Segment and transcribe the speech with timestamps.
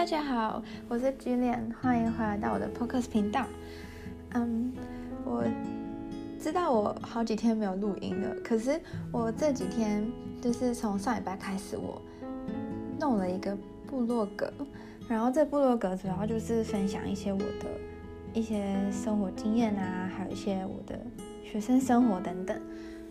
[0.00, 3.44] 大家好，我是 Gillian，欢迎回来到我的 Pocus 频道。
[4.32, 4.72] 嗯，
[5.26, 5.44] 我
[6.40, 8.80] 知道我好几天没有录音了，可是
[9.12, 10.10] 我这几天
[10.40, 12.00] 就是从上礼拜开始，我
[12.98, 13.54] 弄了一个
[13.86, 14.50] 部落格，
[15.06, 17.66] 然后这部落格主要就是分享一些我的
[18.32, 20.98] 一些生活经验啊，还有一些我的
[21.44, 22.58] 学生生活等等。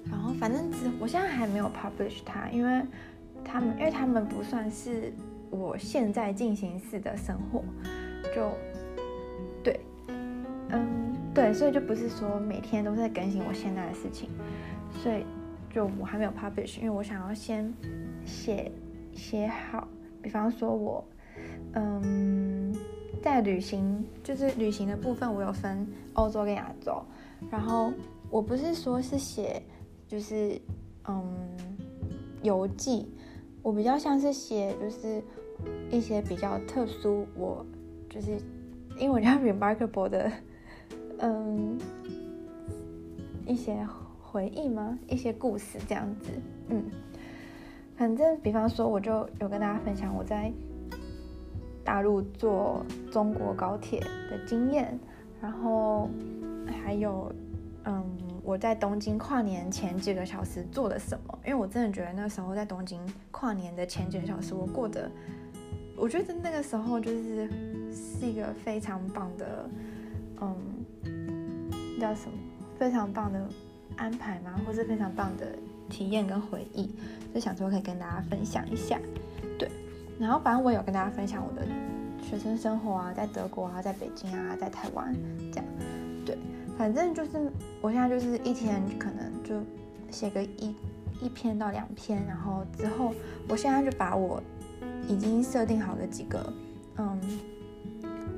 [0.09, 2.83] 然后反正只我现在还没有 publish 它，因为
[3.45, 5.13] 他们因为他们不算是。
[5.49, 7.63] 我现在进行式的生活，
[8.35, 8.51] 就
[9.63, 9.79] 对，
[10.69, 14.29] 嗯，对，所以就不是说每天都在更新我现在的事情，
[15.01, 15.25] 所以
[15.73, 17.73] 就我还没有 publish，因为我想要先
[18.25, 18.71] 写
[19.13, 19.87] 写好，
[20.21, 21.03] 比方说我，
[21.73, 22.75] 嗯，
[23.21, 27.03] 在旅行，就是旅行的部分，我有分欧洲跟亚洲，
[27.49, 27.91] 然后
[28.29, 29.61] 我不是说是写，
[30.07, 30.59] 就是
[31.07, 31.23] 嗯，
[32.43, 33.11] 游记。
[33.61, 35.21] 我比较像是写，就是
[35.89, 37.65] 一些比较特殊，我
[38.09, 38.37] 就是
[38.97, 40.31] 英文叫 remarkable 的，
[41.19, 41.77] 嗯，
[43.45, 43.85] 一些
[44.21, 44.97] 回忆吗？
[45.07, 46.29] 一些故事这样子，
[46.69, 46.83] 嗯，
[47.95, 50.51] 反正比方说，我就有跟大家分享我在
[51.83, 54.99] 大陆坐中国高铁的经验，
[55.41, 56.09] 然后
[56.83, 57.31] 还有，
[57.85, 58.03] 嗯。
[58.41, 61.37] 我在东京跨年前几个小时做了什么？
[61.45, 62.99] 因为我真的觉得那时候在东京
[63.29, 65.11] 跨年的前几个小时，我过得，
[65.99, 67.49] 我觉得那个时候就是
[67.91, 69.69] 是一个非常棒的，
[70.41, 70.55] 嗯，
[71.99, 72.37] 叫什么？
[72.77, 73.45] 非常棒的
[73.97, 74.57] 安排吗？
[74.65, 75.45] 或是非常棒的
[75.89, 76.89] 体验跟回忆，
[77.33, 78.97] 就想说可以跟大家分享一下。
[79.57, 79.69] 对，
[80.17, 81.67] 然后反正我有跟大家分享我的
[82.23, 85.13] 学生生活啊，在德国啊，在北京啊，在台湾
[85.51, 85.65] 这样，
[86.25, 86.37] 对。
[86.77, 89.61] 反正就是，我现在就是一天可能就
[90.09, 90.73] 写个一
[91.21, 93.13] 一篇到两篇，然后之后，
[93.49, 94.41] 我现在就把我
[95.09, 96.53] 已经设定好的几个
[96.97, 97.19] 嗯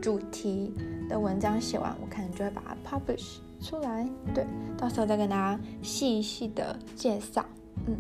[0.01, 0.73] 主题
[1.07, 4.45] 的文章写完，我可能就会把它 publish 出来，对，
[4.77, 7.45] 到时候再跟大家细细的介绍，
[7.85, 7.95] 嗯。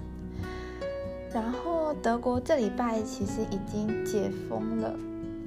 [1.33, 4.93] 然后德国这礼拜其实已经解封了，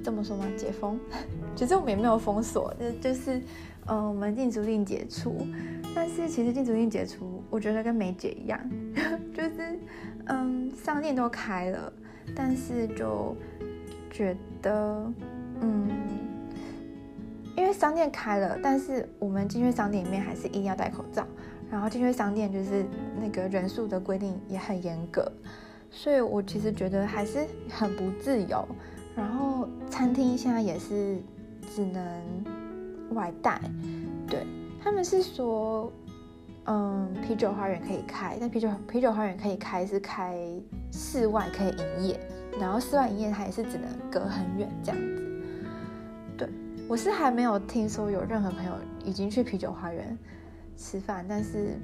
[0.03, 0.45] 这么说吗？
[0.57, 0.97] 解封，
[1.55, 3.41] 其实我们也没有封锁，就就是。
[3.87, 5.45] 嗯，我们禁足令解除，
[5.93, 8.59] 但是其实禁足令解除，我觉得跟没解一样，
[9.31, 9.79] 就是
[10.25, 11.93] 嗯，商店都开了，
[12.35, 13.35] 但是就
[14.11, 15.11] 觉得
[15.61, 15.89] 嗯，
[17.55, 21.25] 因为商店开了，但是我们进去商店里面还是一定要戴口罩，
[21.71, 22.85] 然后进去商店就是
[23.19, 25.31] 那个人数的规定也很严格，
[25.89, 28.67] 所以我其实觉得还是很不自由。
[29.15, 31.17] 然后餐厅现在也是
[31.73, 32.03] 只能。
[33.11, 33.61] 外带，
[34.27, 34.47] 对，
[34.83, 35.93] 他们是说，
[36.65, 40.35] 嗯，啤酒花园可以开，但啤酒啤酒花园可以开是开
[40.91, 42.19] 室外可以营业，
[42.59, 45.43] 然后室外营业它也是只能隔很远这样子。
[46.37, 46.49] 对，
[46.87, 48.73] 我是还没有听说有任何朋友
[49.03, 50.17] 已经去啤酒花园
[50.75, 51.77] 吃饭，但是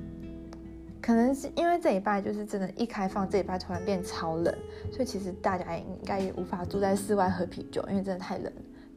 [1.01, 4.53] 可能是因为这礼拜就是真的，一开放这礼拜突然变超冷，
[4.91, 8.51] 所以其实大家应该也无法住在室外喝啤酒，因为真的太冷。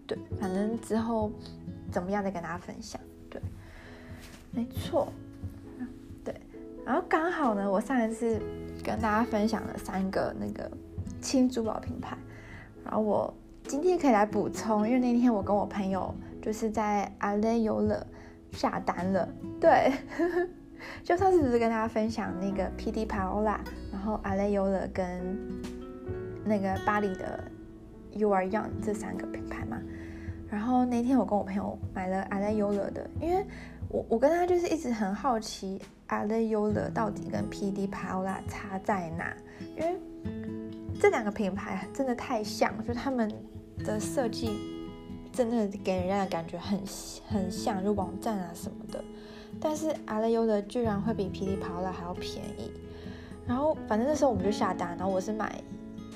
[0.07, 1.31] 对，反正之后。
[1.93, 3.01] 怎么样再跟大家分享？
[3.31, 3.41] 对，
[4.51, 5.13] 没错，
[6.85, 8.41] 然后刚好呢，我上一次
[8.83, 10.71] 跟大家分享了三个那个
[11.21, 12.17] 轻珠宝品牌，
[12.85, 13.33] 然后我
[13.65, 18.07] 今天可以来补充，因为那天我跟我朋友就是在阿雷优乐
[18.53, 19.29] 下单了，
[19.59, 19.93] 对，
[21.03, 23.57] 就上次不是跟大家分享那个 PD Paola，
[23.91, 25.39] 然后阿雷优乐跟
[26.45, 27.43] 那个巴黎的
[28.13, 29.81] You Are Young 这三个品牌嘛。
[30.51, 33.45] 然后那天我跟我朋友买了阿雷优乐的，因为
[33.89, 39.37] 我我跟他就是一直很好奇阿雷优乐到底跟 PD Paola 差在哪，
[39.77, 39.97] 因为
[41.01, 43.31] 这两个品牌真的太像，就他们
[43.79, 44.51] 的设计
[45.33, 46.79] 真的给人家的感觉很
[47.29, 49.03] 很像，就网站啊什么的。
[49.61, 52.73] 但是阿雷优乐居然会比 PD Paola 还要便宜。
[53.47, 55.63] 然后反正那时候我们就下单，然后我是买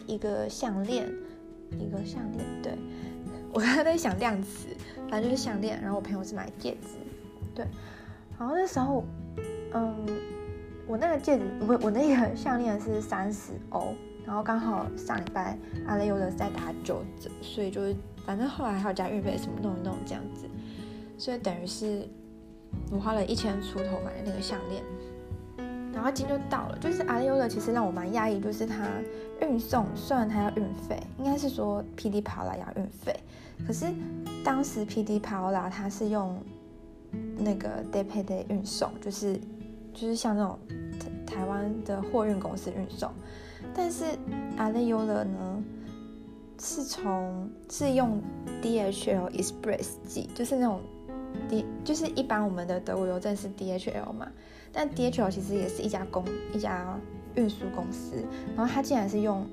[0.06, 1.06] 一个项链，
[1.78, 2.72] 一个项链，对。
[3.52, 4.68] 我刚才在想量词，
[5.08, 6.98] 反正就是项链，然后我朋友是买戒指，
[7.58, 7.66] 对，
[8.38, 9.04] 然后那时候，
[9.74, 10.06] 嗯，
[10.86, 13.94] 我那个戒指，我我那个项链是三十欧，
[14.24, 15.58] 然后刚好上礼拜
[15.88, 20.46] 阿雷优乐在打九折，所以就是反正后来还要加运费什么弄一弄这样子，
[21.18, 22.08] 所以等于是
[22.92, 24.80] 我花了一千出头买的那个项链。
[25.92, 28.86] 然后今天就到了，就是阿雷优乐其实让我蛮讶异，就是它
[29.42, 33.18] 运送虽然它要运费，应该是说 PD 帕拉要运费，
[33.66, 33.86] 可是
[34.44, 36.40] 当时 PD Paola 它是用
[37.38, 39.38] 那个 day pay day 运送，就是
[39.94, 40.58] 就是像那种
[41.26, 43.10] 台台湾的货运公司运送，
[43.74, 44.04] 但是
[44.56, 45.62] 阿雷优乐呢，
[46.60, 48.20] 是从是用
[48.62, 50.80] DHL Express 寄，就是那种
[51.48, 54.28] D，就是一般我们的德国邮政是 DHL 嘛，
[54.72, 56.98] 但 DHL 其实也是一家公一家
[57.36, 58.24] 运输公司，
[58.56, 59.46] 然后他竟然是用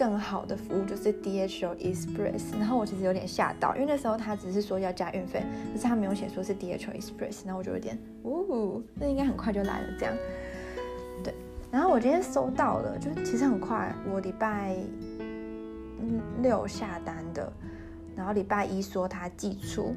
[0.00, 5.44] 更好的服务，就是 DHL Express，然后我其实有点吓到，因为那时候他只是说要加运费，
[5.74, 10.14] 可是他没有写说是 DHL Express，然后我就有点，呜，那应该很快就来了这样，
[11.22, 11.34] 对，
[11.70, 14.74] 然后我今天收到了，就其实很快，我礼拜。
[16.42, 17.52] 六下单的，
[18.16, 19.94] 然后礼拜一说他寄出，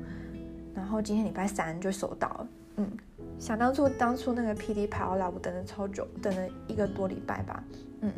[0.76, 2.48] 然后今天礼拜三就收到了。
[2.76, 2.92] 嗯，
[3.40, 7.64] 想当初当初那个 PD Paola 我等了超久，等了一个多礼拜吧。
[8.02, 8.12] 嗯，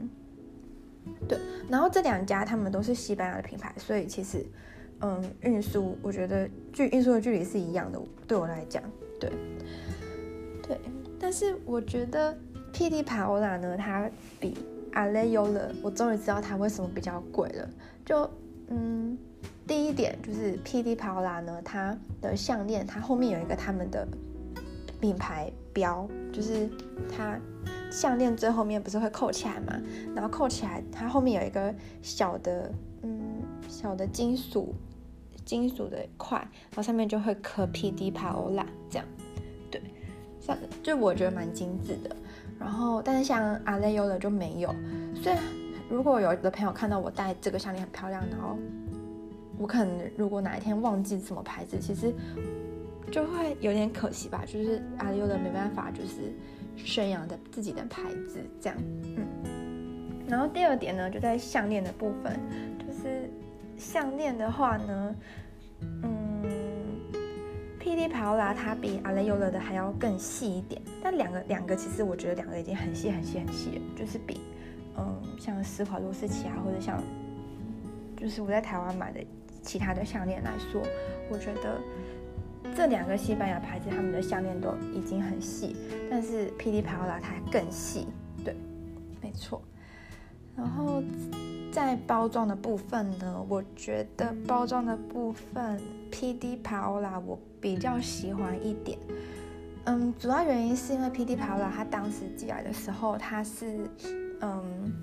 [1.27, 1.37] 对。
[1.69, 4.45] 然后这两家他们都是西班牙的品牌，所以其实，
[5.01, 8.83] 嗯，运输我觉得距运输的距离是一样的，对我来讲，
[9.19, 9.31] 对，
[10.61, 10.79] 对。
[11.19, 12.37] 但是我觉得
[12.73, 14.09] PD Paola 呢，它
[14.39, 14.55] 比
[14.93, 17.69] Areola，我终于知道它为什么比较贵了。
[18.05, 18.29] 就
[18.67, 19.17] 嗯，
[19.65, 24.07] 第一点就是 PD Paola 呢，它的项链它后面有一个他们的
[25.01, 26.69] 品牌标，就是
[27.15, 27.39] 它
[27.91, 29.79] 项链最后面不是会扣起来嘛，
[30.15, 32.71] 然后扣起来它后面有一个小的
[33.03, 34.73] 嗯小的金属
[35.45, 39.05] 金属的块，然后上面就会刻 PD Paola 这样，
[39.69, 39.81] 对，
[40.39, 42.15] 像就我觉得蛮精致的。
[42.57, 44.73] 然后，但是像阿雷优的就没有。
[45.13, 45.35] 所以，
[45.89, 48.57] 如果有的朋友看到我戴这个项链很漂亮，然后
[49.57, 52.13] 我可能如果哪一天忘记什么牌子，其实
[53.11, 54.43] 就会有点可惜吧。
[54.47, 56.33] 就是 Areola 没办法，就是
[56.77, 58.77] 宣扬的自己的牌子这样。
[59.17, 59.25] 嗯。
[60.27, 62.39] 然后第二点呢，就在项链的部分，
[62.79, 63.29] 就是
[63.77, 65.15] 项链的话呢，
[65.81, 66.21] 嗯。
[67.79, 74.41] PD Paola 它比阿雷尤勒的还要更细一点，但两个两个其实我觉得两个已经很细很细很细了，就是比
[74.97, 77.01] 嗯像施华洛世奇啊，或者像
[78.17, 79.23] 就是我在台湾买的
[79.61, 80.81] 其他的项链来说，
[81.29, 81.79] 我觉得
[82.73, 85.75] 这两个西班牙牌子他们的项链都已经很细，
[86.09, 88.07] 但是 PD Paola 它更细，
[88.45, 88.55] 对，
[89.21, 89.61] 没错。
[90.55, 91.03] 然后
[91.71, 95.79] 在包装的部分呢，我觉得包装的部分
[96.11, 97.37] PD Paola 我。
[97.61, 98.95] 比较喜欢一点，
[99.85, 103.89] 嗯，主要原因是因为 PD Paola 它当时寄来的时候，它是
[104.41, 104.93] 嗯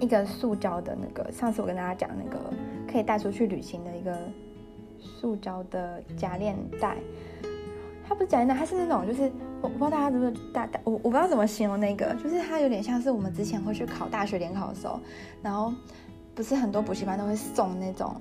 [0.00, 2.50] 一个塑胶的那个，上次我跟大家讲那个
[2.90, 4.18] 可以带出去旅行的一个
[5.00, 6.96] 塑胶的夹链袋，
[8.08, 15.00] 它不是夹链袋，它是那种就是我，不知道大家是不是大大我我不知道怎么形容那个，就是它有点像是我们之前会去考大学联考的时候，
[15.42, 15.72] 然后
[16.34, 18.20] 不是很多补习班都会送那种，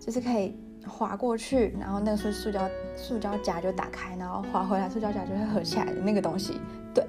[0.00, 0.54] 就是可以。
[0.88, 6.60] 滑过去，然后那个是塑胶塑胶夹就打开，然后滑回来，塑胶夹就会合起来的那个东西。
[6.94, 7.04] 对，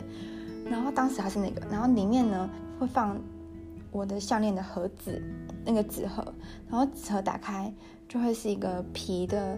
[0.68, 2.50] 然后当时还是那个，然后里面呢
[2.80, 3.16] 会放
[3.92, 5.22] 我的项链的盒子，
[5.68, 6.24] 那个纸盒，
[6.70, 7.72] 然后纸盒打开
[8.08, 9.56] 就会是一个皮的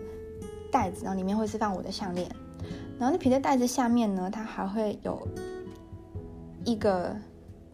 [0.71, 2.27] 袋子，然后里面会是放我的项链，
[2.97, 5.25] 然后那皮的袋子下面呢，它还会有
[6.65, 7.15] 一个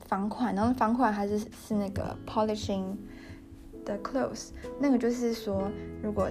[0.05, 2.95] 方块，然后方块还是是那个 polishing。
[3.85, 4.47] 的 close
[4.79, 5.69] 那个就是说，
[6.01, 6.27] 如果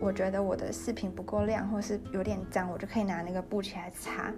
[0.00, 4.32] 我觉得我的饰品不够亮，或是有点脏，我就可以拿那个布起来擦。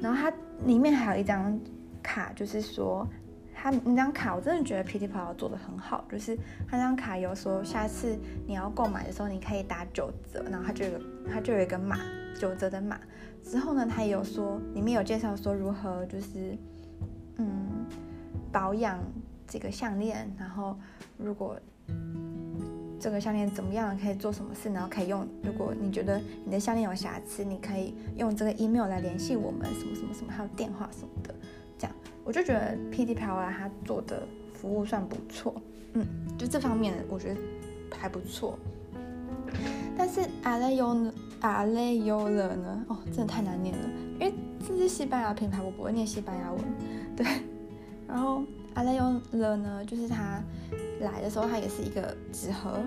[0.00, 0.34] 然后它
[0.64, 1.60] 里面还有一张
[2.02, 3.06] 卡，就是说
[3.54, 6.36] 他那张卡我真的觉得 pdp 做的很好，就是
[6.68, 11.00] 他那张卡有说下次你要购买的时候，你可以打九折，然后他就有
[11.30, 11.98] 他就有一个码
[12.38, 12.98] 九折的码。
[13.42, 16.58] 之后呢，他也有说里面有介绍说如何就是
[17.36, 17.86] 嗯
[18.50, 18.98] 保养
[19.46, 20.76] 这个项链，然后
[21.16, 21.58] 如果
[22.98, 23.94] 这个项链怎么样？
[23.98, 24.70] 可以做什么事？
[24.70, 25.28] 然后可以用。
[25.42, 31.34] 如果你觉得你的项链有瑕疵，你可以用这个 email 来联系我们，什么什么什么，还有电话什么的。
[32.24, 35.54] 我就觉得 PD Paola 他做的服务算不错。
[35.92, 37.40] 嗯，就这方面我觉得
[37.96, 38.58] 还不错。
[39.96, 42.84] 但是 Areola Areola 呢？
[42.88, 43.88] 哦，真的太难念了，
[44.18, 44.34] 因为
[44.66, 46.60] 这是西班牙品牌，我不会念西班牙文。
[47.14, 47.26] 对，
[48.08, 48.42] 然后
[48.74, 50.42] Areola 呢，就是它。
[51.00, 52.80] 来的时候，它也是一个纸盒，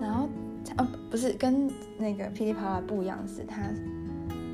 [0.00, 0.28] 然后
[0.76, 1.68] 哦，不是跟
[1.98, 3.62] 那个 PD Paola 不一样，是它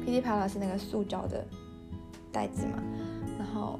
[0.07, 1.45] PD Paola 是那个塑胶的
[2.33, 2.83] 袋子嘛，
[3.37, 3.78] 然后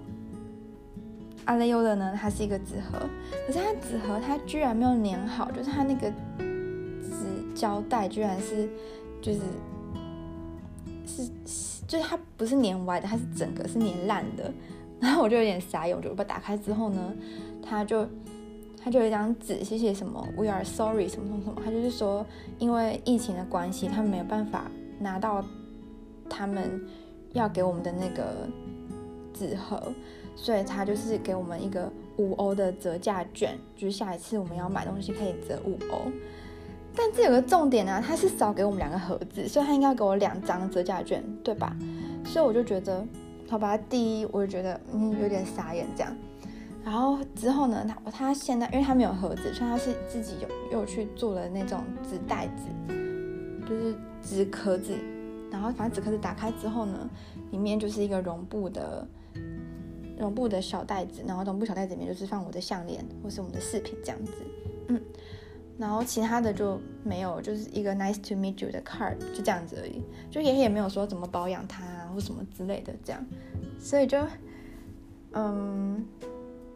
[1.45, 2.99] 阿雷优的呢，它是一个纸盒，
[3.47, 8.69] 可是它纸盒它居然没有粘好，就是它那个纸胶带居然是
[9.21, 9.41] 就是
[11.07, 11.31] 是
[11.87, 14.53] 就是它不是粘歪的，它是整个是粘烂的，
[15.01, 17.15] 然后我就有点傻眼，我就把它打开之后呢，
[17.63, 18.07] 它就。
[18.87, 21.63] 他就有一张纸，写写什么 “We are sorry” 什么什么什么。
[21.65, 22.27] 他就是说，
[22.59, 25.43] 因为疫情的关系，他们没有办法拿到
[26.29, 26.87] 他们
[27.33, 28.47] 要给我们的那个
[29.33, 29.91] 纸盒，
[30.37, 36.11] 所以他就是给我们一个五欧的折价券，就是下一次我们要买东西可以折五欧。
[36.97, 41.77] 但这有个重点啊，他是少给我们两个盒子，所以他应该要给我两张折价券，对吧？
[42.25, 43.05] 所以我就觉得，
[43.49, 46.17] 好吧，第一我就觉得嗯有点傻眼这样。
[46.85, 52.95] 然后之后呢，他他现在因为他没有盒子，所以他是自己有又去做了那种纸袋子，
[53.69, 54.95] 就是纸壳子。
[55.51, 57.09] 然后反正纸壳子打开之后呢，
[57.51, 59.07] 里面就是一个绒布的
[60.19, 64.33] 绒布的小袋子，然后绒布小袋子里面就是放我的项链或是我们的饰品这样子，
[64.89, 65.01] 嗯。
[65.77, 73.21] 然后其他的就没有，就是一个 nice to meet you 的 card，就这样子而已，就也也没有说怎么保养它啊或什么之类的这样，
[73.81, 74.25] 所以就，
[75.33, 76.07] 嗯，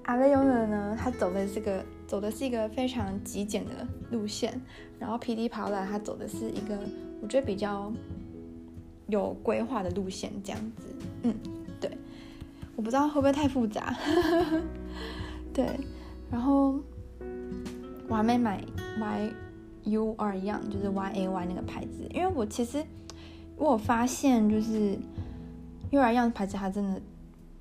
[0.03, 4.61] 阿雷优的呢，他走的是个走的是一个非常极简的路线，
[4.99, 6.77] 然后 PD 跑来他走的是一个
[7.23, 7.93] 我觉得比较
[9.07, 10.83] 有规划的路线这样子，
[11.23, 11.35] 嗯，
[12.79, 13.93] 我不知道会不会太复杂，
[15.53, 15.69] 对，
[16.31, 16.79] 然后
[18.09, 18.65] 我还没买。
[19.01, 19.33] Y
[19.85, 22.85] U R Young 就是 Y A Y 那个牌子，因为我其实
[23.57, 24.97] 我有发现就是
[25.91, 27.01] U R Young 牌子它真的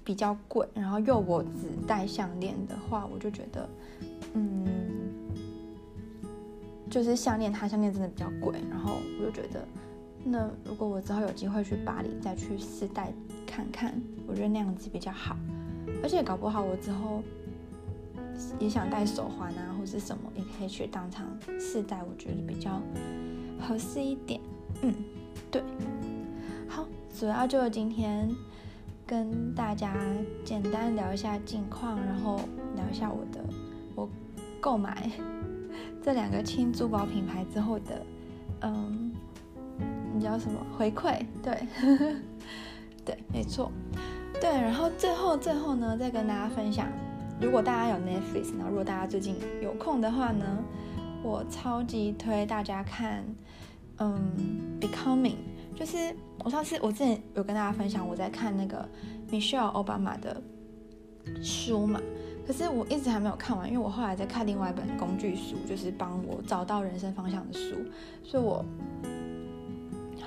[0.04, 3.70] 比较贵，然后又我只戴项链的话，我就觉得
[4.34, 4.68] 嗯，
[6.90, 9.68] 就是项链它项链真的比较贵，然后我就觉得
[10.24, 13.12] 那如果我之后有机会去巴黎再去试戴
[13.58, 15.36] 看看，我觉得那样子比较好，
[16.04, 17.24] 而且搞不好我之后。
[18.60, 21.26] 也想戴手环啊，或是什么，也可以去当场
[21.60, 22.80] 试戴，我觉得比较
[23.60, 24.40] 合适一点。
[24.84, 24.94] 嗯，
[25.50, 25.64] 对。
[26.68, 26.88] 好，
[27.20, 28.30] 主要就今天
[29.08, 29.96] 跟大家
[30.46, 32.40] 简单聊一下近况，然后
[32.76, 33.44] 聊一下我的
[33.96, 34.08] 我
[34.62, 35.10] 购买
[36.04, 38.06] 这两个轻珠宝品牌之后的，
[38.62, 39.12] 嗯，
[40.14, 41.26] 你知道什么回馈？
[41.42, 41.68] 对，
[43.08, 43.72] 对，没错，
[44.42, 44.50] 对。
[44.50, 46.90] 然后最后最后呢，再跟大家分享。
[47.40, 50.46] 如果大家有 Netflix，然后如果大家最近有空的话呢，
[51.24, 53.24] 我超级推大家看，
[54.00, 54.20] 嗯
[54.82, 55.38] ，Becoming，
[55.74, 58.86] 就是我上次我之前有跟大家分享我在看那个
[59.32, 60.42] Michelle Obama 的
[61.42, 62.02] 书嘛，
[62.46, 67.76] 可是我一直还没有看完，因为我后来在看另外一本工具书，就是帮我找到人生方向的书，
[68.24, 68.66] 所以我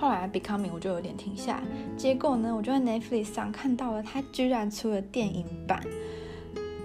[0.00, 1.62] 后来 Becoming 我就有点停下来，
[1.94, 5.78] 结果呢，我就在 Netflix 上看到了，它居然出了电影版。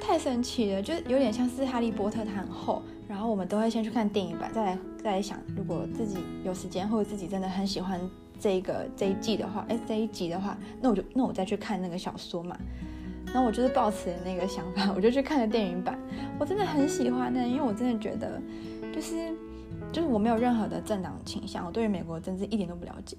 [0.02, 8.00] 太神奇了，就有点像是《哈利波特》，它很厚，然后我们都会先去看电影版，再来再来想，如果自己有时间或者自己真的很喜欢
[8.38, 12.58] 这一个这一季的话，哎，这一集的话，那我就那我再去看那个小说嘛。
[13.28, 15.98] 然后我就是抱持那个想法，我就去看了电影版。
[16.38, 18.40] 我真的很喜欢呢，因为我真的觉得，
[18.94, 19.34] 就是
[19.96, 23.16] 就是我没有任何的政党倾向，我对于美国政治一点都不了解，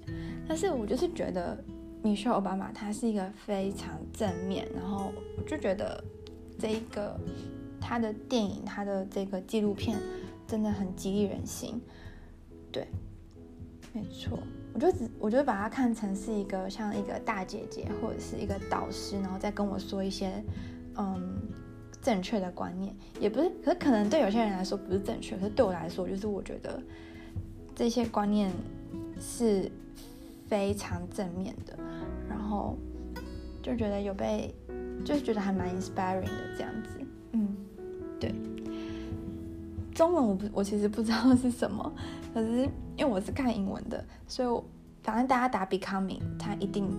[0.47, 1.57] 但是我就是觉得
[2.03, 6.03] 米歇奥巴马他是一个非常正面，然后我就觉得。
[6.59, 7.15] 这一个
[7.79, 9.95] 他的电影，他的这个纪录片
[10.47, 11.79] 真的很激励人心，
[12.71, 12.87] 对，
[13.93, 14.39] 没错，
[14.73, 20.43] 我就只我就把它看成是一个像一个大姐姐或者是一个导师，然后再跟我说一些
[20.95, 21.39] 嗯
[22.07, 26.81] 正确的观念，也不是，可是可能对有些人来说不是正确，可是对我来说，就是我觉得
[27.75, 28.49] 这些观念
[29.19, 29.69] 是
[30.47, 31.77] 非常正面的，
[32.29, 32.77] 然后
[33.61, 34.55] 就觉得有被。
[35.05, 36.99] 就是觉得还蛮 inspiring 的这样子，
[37.31, 37.55] 嗯，
[38.19, 38.33] 对。
[39.93, 41.93] 中文我不，我其实不知道是什么，
[42.33, 42.63] 可是
[42.97, 44.63] 因为我是看英文的，所以
[45.03, 46.89] 反正大家打 becoming，它一定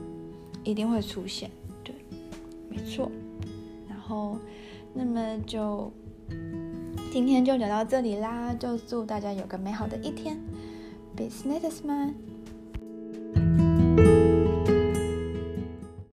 [0.65, 1.51] 一定会出现，
[1.85, 1.95] 对，
[2.71, 3.11] 没错。
[3.87, 4.39] 然后，
[4.99, 5.93] 那么就
[7.13, 10.37] 今天就聊到这里啦，就祝大家有个美好的一天
[11.17, 12.17] ，Business man。